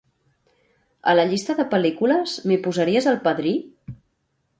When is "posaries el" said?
2.65-3.21